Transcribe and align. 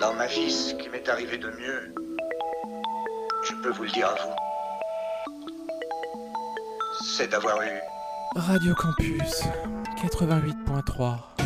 Dans 0.00 0.14
ma 0.14 0.26
vie, 0.26 0.50
ce 0.50 0.74
qui 0.74 0.88
m'est 0.90 1.08
arrivé 1.08 1.38
de 1.38 1.48
mieux, 1.50 1.92
je 3.48 3.54
peux 3.62 3.70
vous 3.70 3.82
le 3.82 3.90
dire 3.90 4.06
à 4.08 4.14
vous, 4.14 4.34
c'est 7.16 7.28
d'avoir 7.28 7.60
eu 7.62 7.80
Radio 8.36 8.74
Campus 8.76 9.42
88.3. 10.00 11.37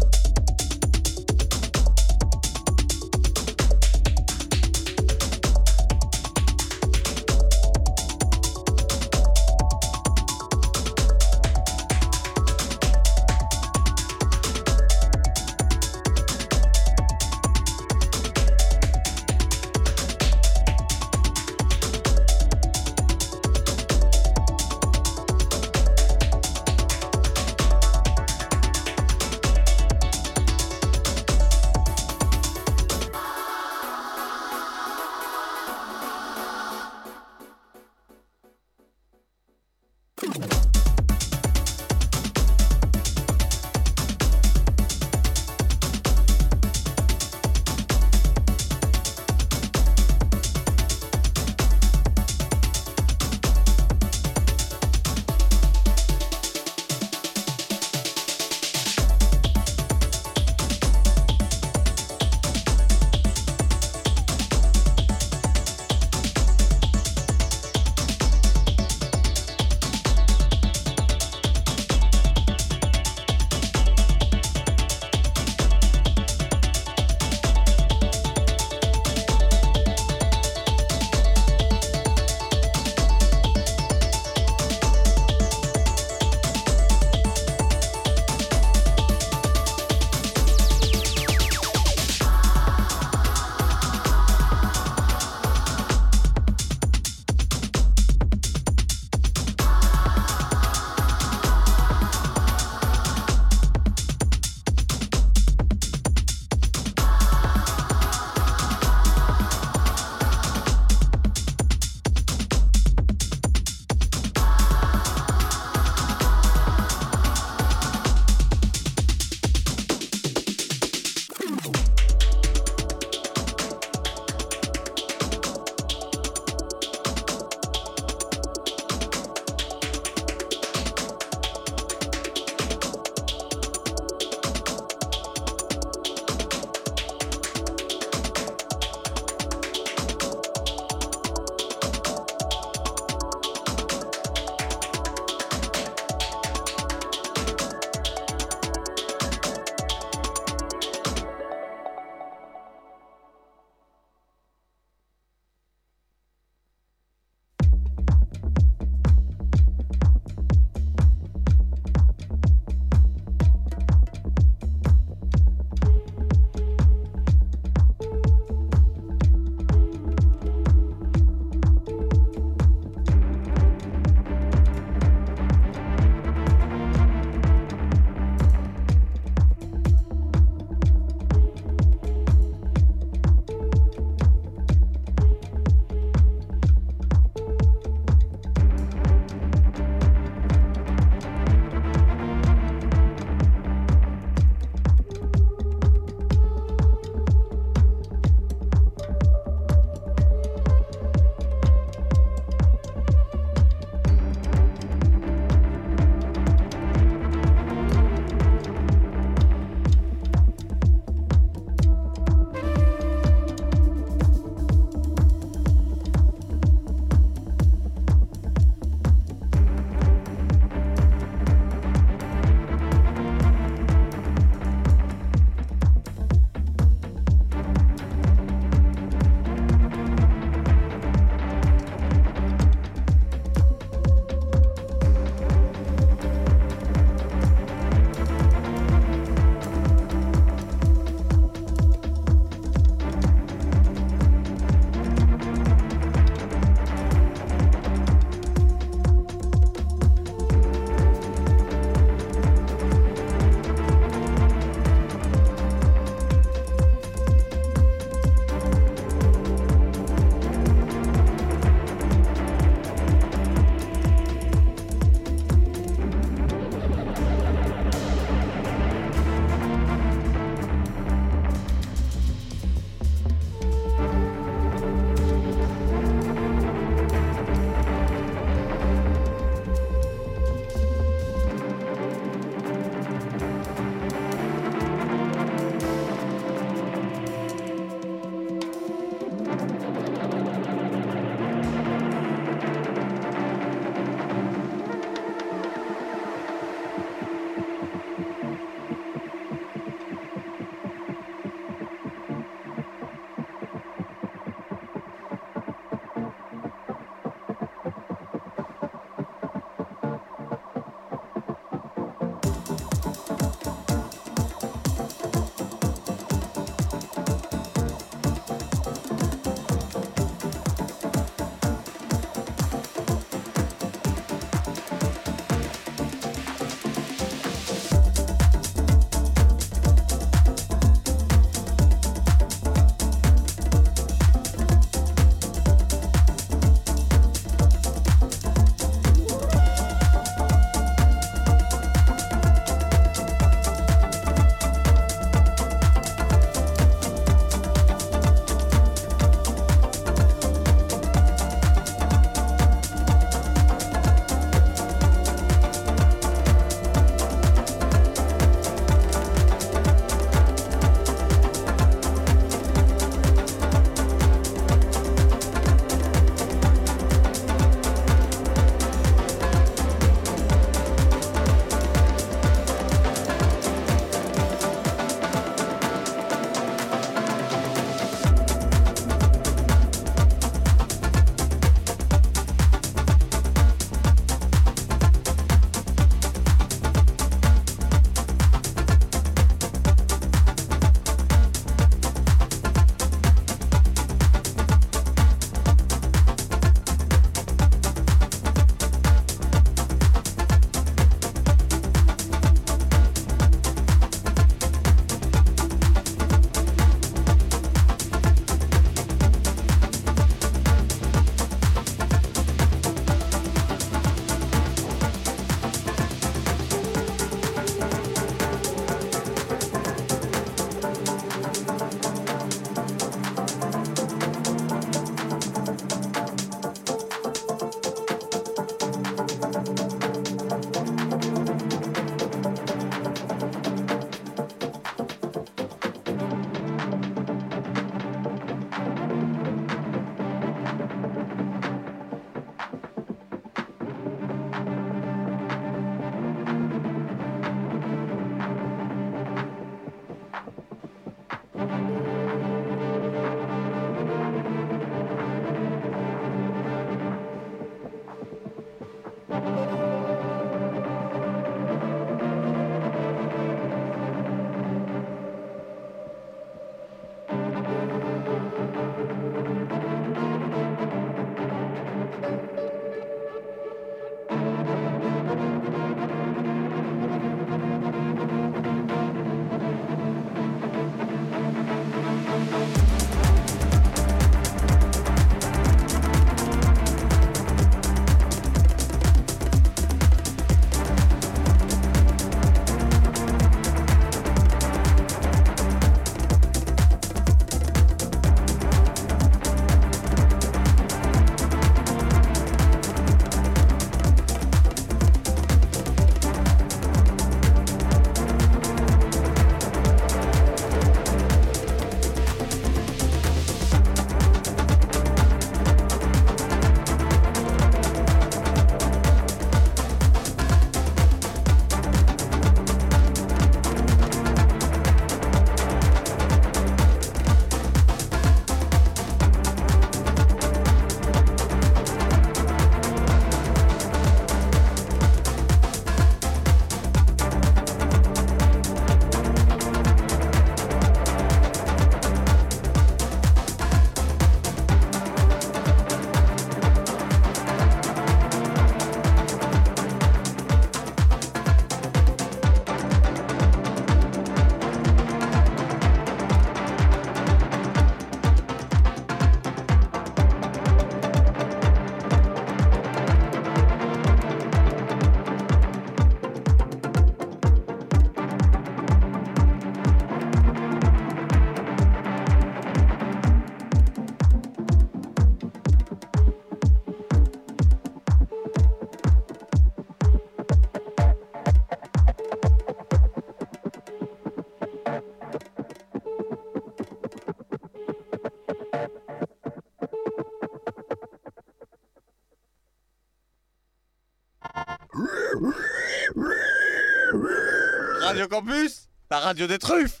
Radio 598.22 598.28
Campus, 598.28 598.88
la 599.10 599.18
radio 599.18 599.48
des 599.48 599.58
truffes. 599.58 600.00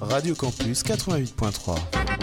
Radio 0.00 0.34
Campus 0.34 0.82
88.3. 0.82 2.15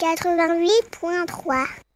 88.3. 0.00 1.89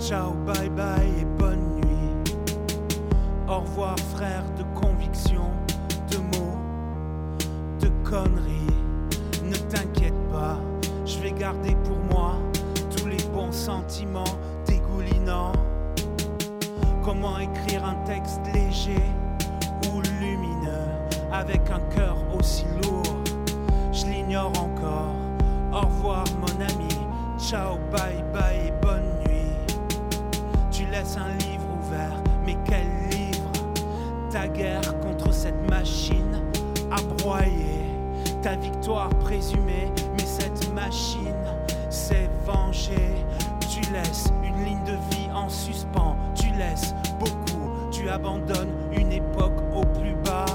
Ciao, 0.00 0.32
bye 0.44 0.68
bye 0.68 1.08
et 1.20 1.24
bonne 1.38 1.76
nuit. 1.76 2.34
Au 3.48 3.60
revoir 3.60 3.98
frère 4.14 4.44
de 4.58 4.64
conviction, 4.78 5.50
de 6.10 6.18
mots, 6.18 6.58
de 7.80 7.88
conneries. 8.08 8.76
Ne 9.44 9.56
t'inquiète 9.70 10.18
pas, 10.30 10.58
je 11.06 11.18
vais 11.20 11.32
garder 11.32 11.76
pour 11.84 11.98
moi 12.10 12.34
tous 12.96 13.06
les 13.06 13.22
bons 13.32 13.52
sentiments 13.52 14.36
dégoulinants. 14.66 15.52
Comment 17.04 17.38
écrire 17.38 17.84
un 17.84 17.94
texte 18.04 18.40
léger 18.52 19.02
ou 19.92 20.00
lumineux 20.20 20.90
avec 21.32 21.62
un 21.70 21.80
cœur 21.96 22.13
machine 35.84 36.40
à 36.90 37.02
broyer, 37.18 37.84
ta 38.40 38.56
victoire 38.56 39.10
présumée, 39.20 39.92
mais 40.16 40.24
cette 40.24 40.72
machine 40.72 41.44
s'est 41.90 42.30
vengée. 42.46 43.26
Tu 43.68 43.82
laisses 43.92 44.28
une 44.42 44.64
ligne 44.64 44.84
de 44.84 44.92
vie 45.14 45.28
en 45.34 45.50
suspens, 45.50 46.16
tu 46.34 46.48
laisses 46.54 46.94
beaucoup, 47.20 47.90
tu 47.90 48.08
abandonnes 48.08 48.72
une 48.96 49.12
époque 49.12 49.60
au 49.74 49.82
plus 49.98 50.14
bas. 50.24 50.46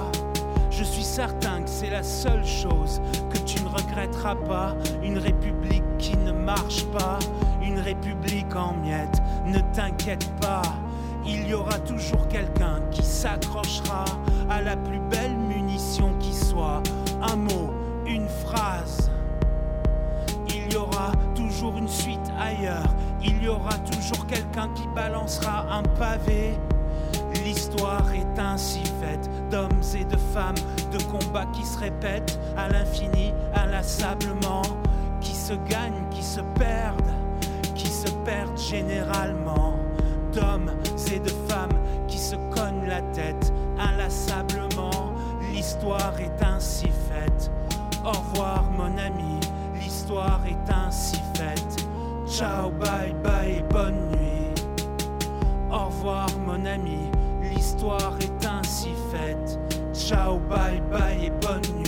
Je 0.72 0.84
suis 0.84 1.04
certain 1.04 1.62
que 1.62 1.70
c'est 1.70 1.92
la 1.92 2.02
seule 2.02 2.44
chose 2.44 3.00
que 3.30 3.38
tu 3.38 3.62
ne 3.64 3.70
regretteras 3.70 4.36
pas. 4.36 4.76
Une 5.04 5.20
république 5.20 5.84
qui 6.00 6.18
ne 6.18 6.32
marche 6.32 6.86
pas, 6.86 7.20
une 7.62 7.78
république 7.78 8.56
en 8.56 8.74
miettes. 8.74 9.22
Ne 9.46 9.60
t'inquiète 9.76 10.28
pas, 10.42 10.64
il 11.24 11.48
y 11.48 11.54
aura 11.54 11.78
toujours 11.78 12.28
quelqu'un 12.30 12.80
qui 12.90 13.04
s'accrochera 13.04 14.06
à 14.50 14.62
la 14.62 14.76
plus 14.76 15.00
belle 15.10 15.36
munition 15.36 16.14
qui 16.20 16.34
soit. 16.34 16.82
Un 17.22 17.36
mot, 17.36 17.74
une 18.06 18.28
phrase. 18.28 19.12
Il 20.48 20.74
y 20.74 20.78
aura 20.78 21.12
toujours 21.36 21.78
une 21.78 21.88
suite 21.88 22.32
ailleurs. 22.40 22.88
Il 23.24 23.44
y 23.44 23.48
aura 23.48 23.78
toujours 23.92 24.26
quelqu'un 24.26 24.70
qui 24.76 24.88
balancera 24.96 25.66
un 25.72 25.84
pavé. 25.98 26.58
L'histoire 27.44 28.06
est 28.14 28.40
ainsi 28.40 28.82
faite 29.02 29.30
d'hommes 29.50 29.82
et 29.96 30.06
de 30.06 30.18
femmes, 30.34 30.56
de 30.92 31.02
combats 31.04 31.48
qui 31.54 31.66
se 31.66 31.78
répètent 31.78 32.40
à 32.58 32.70
l'infini, 32.70 33.34
inlassablement, 33.56 34.64
qui 35.22 35.36
se 35.36 35.54
gagnent, 35.54 36.08
qui 36.12 36.24
se 36.24 36.42
perdent, 36.58 37.14
qui 37.76 37.88
se 37.88 38.10
perdent 38.26 38.58
généralement, 38.58 39.76
d'hommes 40.34 40.72
et 41.12 41.20
de 41.20 41.32
femmes 41.48 41.78
qui 42.08 42.18
se 42.18 42.36
cognent 42.52 42.88
la 42.88 43.02
tête 43.14 43.52
inlassablement. 43.80 45.14
L'histoire 45.52 46.14
est 46.20 46.44
ainsi 46.44 46.88
faite. 47.10 47.52
Au 48.04 48.12
revoir 48.12 48.64
mon 48.78 48.98
ami, 48.98 49.40
l'histoire 49.76 50.42
est 50.48 50.72
ainsi 50.72 51.20
faite. 51.36 51.88
Ciao, 52.28 52.70
bye 52.70 53.14
bye 53.24 53.58
et 53.58 53.64
bonne 53.74 54.12
nuit. 54.12 54.54
Au 55.72 55.86
revoir 55.86 56.28
mon 56.46 56.66
ami, 56.66 57.10
l'histoire 57.42 58.16
est 58.22 58.46
ainsi 58.46 58.90
faite. 59.12 59.60
Ciao, 59.94 60.40
bye 60.40 60.82
bye 60.92 61.26
et 61.26 61.32
bonne 61.42 61.62
nuit. 61.78 61.79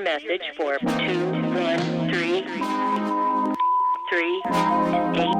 your 0.00 0.04
message 0.04 0.42
for 0.56 0.78
213 0.78 3.54
3 4.08 4.42
8 5.36 5.39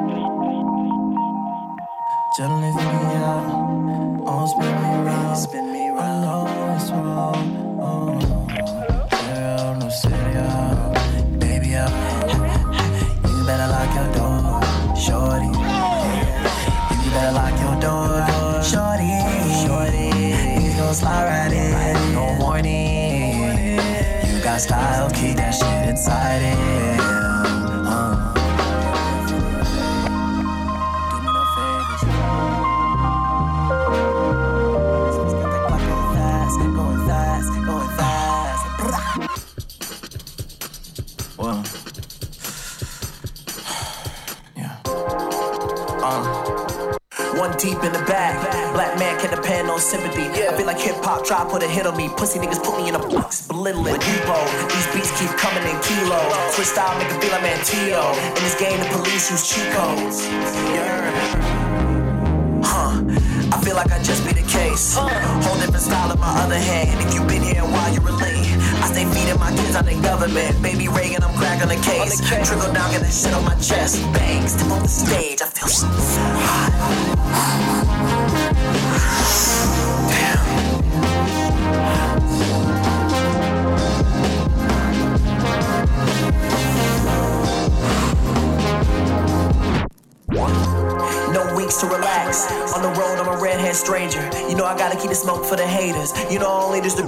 style, 24.60 25.08
keep 25.10 25.36
that 25.36 25.52
shit 25.52 25.88
inside 25.88 26.42
it. 26.42 26.58
Uh. 27.00 28.16
Me 31.16 31.28
no 31.32 31.44
favors. 31.54 32.02
Going 35.80 36.08
fast, 36.14 36.56
going 36.60 37.00
fast, 37.08 37.48
going 37.64 37.90
fast. 37.96 38.64
Brah. 38.80 39.14
Well, 41.38 41.60
yeah. 44.56 44.76
Uh. 46.04 46.22
One 47.38 47.52
deep 47.56 47.82
in 47.82 47.92
the 47.94 48.04
bag, 48.06 48.36
black 48.74 48.98
man 48.98 49.18
can 49.20 49.30
depend 49.34 49.70
on 49.70 49.80
sympathy. 49.80 50.24
I 50.24 50.54
feel 50.54 50.66
like 50.66 50.78
hip 50.78 50.96
hop 50.96 51.24
try 51.24 51.44
put 51.50 51.62
a 51.62 51.66
hit 51.66 51.86
on 51.86 51.96
me. 51.96 52.10
Pussy 52.10 52.38
niggas 52.38 52.62
put 52.62 52.76
me 52.76 52.88
in 52.90 52.94
a 52.94 52.98
box, 52.98 53.46
belittling. 53.48 54.00
Debo, 55.20 55.28
these 55.28 55.28
beats 55.28 55.28
keep 55.28 55.36
coming 55.36 55.64
in 55.68 55.80
kilo. 55.82 56.20
Switch 56.50 56.68
style, 56.68 56.98
make 56.98 57.10
it 57.10 57.20
feel 57.20 57.30
like 57.30 57.42
Mantio. 57.42 58.14
In 58.16 58.42
this 58.42 58.54
game, 58.58 58.78
the 58.80 58.86
police 58.88 59.30
use 59.30 59.48
cheat 59.48 59.70
codes. 59.72 60.26
Yeah. 60.72 61.10
Huh. 62.64 63.02
I 63.52 63.60
feel 63.62 63.76
like 63.76 63.92
I 63.92 64.02
just 64.02 64.24
be 64.24 64.32
the 64.32 64.46
case. 64.48 64.96
Whole 64.96 65.08
different 65.56 65.82
style 65.82 66.10
in 66.12 66.18
my 66.20 66.32
other 66.42 66.58
hand. 66.58 67.00
If 67.00 67.14
you've 67.14 67.28
been 67.28 67.42
here 67.42 67.62
while 67.62 67.92
you 67.92 68.00
relate, 68.00 68.46
I 68.80 68.88
stay 68.92 69.04
feeding 69.04 69.38
my 69.38 69.50
kids 69.54 69.76
on 69.76 69.84
the 69.84 69.94
government. 70.02 70.62
Baby 70.62 70.88
Reagan, 70.88 71.22
I'm 71.22 71.36
cracking 71.36 71.68
the 71.68 71.76
case. 71.84 72.20
Trickle 72.20 72.72
down, 72.72 72.90
get 72.92 73.02
that 73.02 73.12
shit 73.12 73.34
on 73.34 73.44
my 73.44 73.54
chest. 73.56 74.00
Bang, 74.12 74.48
step 74.48 74.70
on 74.70 74.82
the 74.82 74.88
stage, 74.88 75.42
I 75.42 75.46
feel 75.46 75.68
so 75.68 75.86
hot. 75.86 76.70
No 80.60 80.69
to 91.78 91.86
relax. 91.86 92.50
On 92.74 92.82
the 92.82 92.88
road, 92.98 93.18
I'm 93.18 93.28
a 93.28 93.40
redhead 93.40 93.76
stranger. 93.76 94.20
You 94.48 94.56
know 94.56 94.64
I 94.64 94.76
gotta 94.76 94.98
keep 94.98 95.10
the 95.10 95.14
smoke 95.14 95.44
for 95.44 95.56
the 95.56 95.66
haters. 95.66 96.12
You 96.30 96.38
know 96.40 96.50
only 96.50 96.80
there's 96.80 96.96
the 96.96 97.04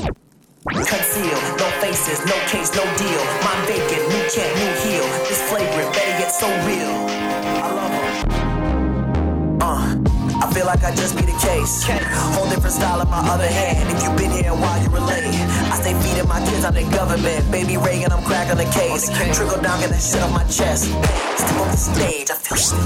conceal. 0.65 1.39
No 1.59 1.67
faces, 1.83 2.25
no 2.27 2.37
case, 2.47 2.71
no 2.77 2.85
deal. 2.97 3.23
Mind 3.43 3.63
vacant, 3.67 4.07
new 4.09 4.23
can't, 4.31 4.55
new 4.63 4.73
heel. 4.87 5.05
This 5.27 5.43
flagrant, 5.51 5.93
better 5.93 6.15
get 6.19 6.31
so 6.33 6.47
real. 6.67 6.93
I 7.59 7.69
love 7.75 7.93
'em. 7.93 9.61
Uh, 9.61 10.45
I 10.45 10.53
feel 10.55 10.67
like 10.67 10.85
I 10.85 10.95
just 10.95 11.17
be 11.17 11.23
the 11.23 11.39
case. 11.39 11.85
Whole 12.35 12.49
different 12.49 12.75
style 12.75 13.01
in 13.01 13.09
my 13.11 13.23
other 13.35 13.49
hand. 13.49 13.89
If 13.91 14.03
you've 14.03 14.17
been 14.17 14.31
here 14.31 14.55
while 14.55 14.81
you 14.83 14.91
relate, 14.91 15.35
I 15.73 15.77
stay 15.81 15.95
feeding 16.03 16.29
my 16.29 16.41
kids 16.47 16.65
on 16.65 16.75
the 16.75 16.85
government. 16.97 17.51
Baby 17.51 17.77
Reagan, 17.79 18.13
I'm 18.13 18.23
cracking 18.23 18.59
the 18.59 18.71
case. 18.71 19.11
Trickle 19.37 19.61
down, 19.61 19.81
get 19.81 19.91
that 19.91 20.03
shit 20.03 20.23
on 20.23 20.33
my 20.33 20.45
chest. 20.45 20.85
Step 21.37 21.59
on 21.61 21.71
the 21.71 21.77
stage, 21.77 22.31
I 22.31 22.35
feel 22.35 22.59
so 22.59 22.77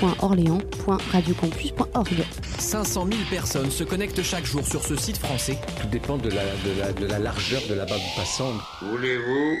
www.orléans.radiocampus.org 0.00 2.24
500 2.58 3.06
000 3.06 3.18
personnes 3.30 3.70
se 3.70 3.84
connectent 3.84 4.22
chaque 4.22 4.44
jour 4.44 4.66
sur 4.66 4.82
ce 4.82 4.96
site 4.96 5.18
français. 5.18 5.58
Tout 5.80 5.86
dépend 5.88 6.18
de 6.18 6.28
la, 6.30 6.42
de 6.42 6.78
la, 6.78 6.92
de 6.92 7.06
la 7.06 7.18
largeur 7.18 7.62
de 7.68 7.74
la 7.74 7.86
bande 7.86 8.00
passante. 8.16 8.60
Voulez-vous 8.82 9.56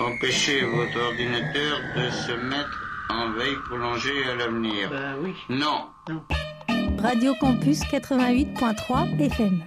empêcher 0.00 0.62
votre 0.64 0.98
ordinateur 1.00 1.78
de 1.96 2.10
se 2.10 2.32
mettre 2.32 2.84
en 3.10 3.30
veille 3.32 3.56
prolongée 3.68 4.24
à 4.30 4.34
l'avenir? 4.36 4.90
Bah 4.90 5.14
oui. 5.22 5.32
Non. 5.48 5.86
Radio 7.02 7.34
Campus 7.40 7.80
88.3 7.84 9.18
FM. 9.20 9.62